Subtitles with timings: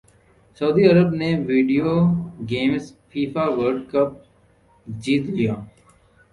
[0.57, 1.93] سعودی عرب نے video
[2.49, 4.09] games FIFA world cup
[4.87, 5.55] جیت لیا